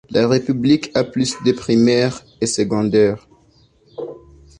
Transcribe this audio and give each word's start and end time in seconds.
La 0.09 0.27
république 0.27 0.89
a 0.95 1.03
plus 1.03 1.35
de 1.45 1.51
primaires 1.51 2.21
et 2.41 2.47
secondaires. 2.47 3.27